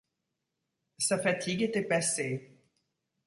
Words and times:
Sa 0.97 1.19
fatigue 1.19 1.61
était 1.61 1.83
passée. 1.83 2.57